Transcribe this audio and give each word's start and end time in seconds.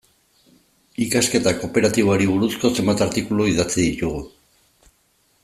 Ikasketa 1.05 1.53
kooperatiboari 1.63 2.29
buruzko 2.31 2.73
zenbait 2.79 3.05
artikulu 3.07 3.47
idatzi 3.53 3.79
ditugu. 3.87 4.25